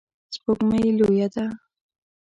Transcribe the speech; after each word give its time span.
سپوږمۍ 0.33 0.85
لویه 0.97 1.27
ده 1.33 1.45